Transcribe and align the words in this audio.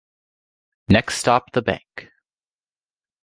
Next 0.89 1.19
stop 1.19 1.51
the 1.51 1.61
bank. 1.61 2.11